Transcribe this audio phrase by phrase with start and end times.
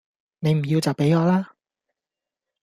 [0.39, 1.53] 你唔要就畀我啦